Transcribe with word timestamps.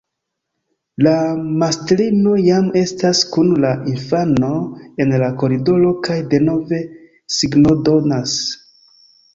La 1.07 1.11
mastrino 1.63 2.33
jam 2.45 2.71
estas 2.81 3.21
kun 3.35 3.53
la 3.67 3.75
infano 3.93 4.51
en 5.05 5.15
la 5.27 5.31
koridoro 5.45 5.93
kaj 6.09 6.19
denove 6.35 6.83
signodonas. 7.39 8.37